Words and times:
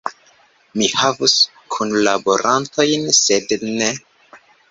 Mi 0.81 0.87
havus 1.01 1.35
kunlaborantojn, 1.75 3.05
sed 3.21 3.55
ne. 3.67 3.93